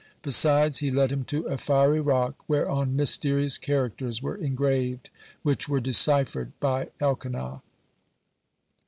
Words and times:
Besides, 0.23 0.79
he 0.79 0.89
led 0.89 1.11
him 1.11 1.23
to 1.25 1.43
a 1.45 1.59
fiery 1.59 1.99
rock 2.01 2.43
whereon 2.47 2.95
mysterious 2.95 3.59
characters 3.59 4.19
were 4.19 4.35
engraved, 4.35 5.11
which 5.43 5.69
were 5.69 5.79
deciphered 5.79 6.53
by 6.59 6.89
Elkanah. 6.99 7.61